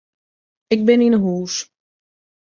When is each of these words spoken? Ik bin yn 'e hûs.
Ik 0.73 0.81
bin 0.87 1.03
yn 1.07 1.15
'e 1.15 1.19
hûs. 1.23 1.55